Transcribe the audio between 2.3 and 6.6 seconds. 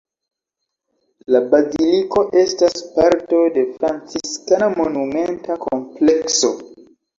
estas parto de franciskana monumenta komplekso.